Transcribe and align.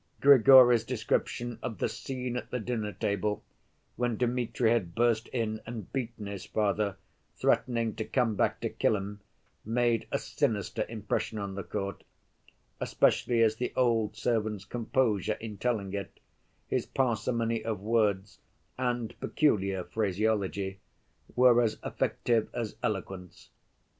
Grigory's 0.19 0.83
description 0.83 1.59
of 1.61 1.77
the 1.77 1.87
scene 1.87 2.35
at 2.35 2.49
the 2.49 2.57
dinner‐table, 2.59 3.41
when 3.97 4.17
Dmitri 4.17 4.71
had 4.71 4.95
burst 4.95 5.27
in 5.27 5.61
and 5.63 5.93
beaten 5.93 6.25
his 6.25 6.43
father, 6.43 6.95
threatening 7.35 7.93
to 7.93 8.03
come 8.03 8.33
back 8.35 8.59
to 8.61 8.69
kill 8.71 8.95
him, 8.95 9.19
made 9.63 10.07
a 10.11 10.17
sinister 10.17 10.87
impression 10.89 11.37
on 11.37 11.53
the 11.53 11.61
court, 11.61 12.03
especially 12.79 13.43
as 13.43 13.57
the 13.57 13.71
old 13.75 14.15
servant's 14.15 14.65
composure 14.65 15.33
in 15.39 15.57
telling 15.59 15.93
it, 15.93 16.19
his 16.67 16.87
parsimony 16.87 17.63
of 17.63 17.79
words 17.79 18.39
and 18.79 19.13
peculiar 19.19 19.83
phraseology, 19.83 20.79
were 21.35 21.61
as 21.61 21.77
effective 21.83 22.49
as 22.55 22.75
eloquence. 22.81 23.51